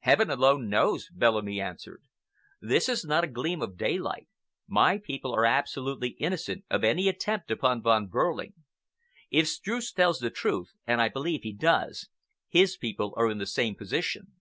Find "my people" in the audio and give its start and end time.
4.66-5.32